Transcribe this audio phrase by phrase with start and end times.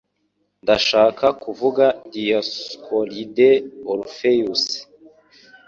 [0.63, 3.49] Ndashaka kuvuga Dioscoride
[3.93, 4.63] Orpheus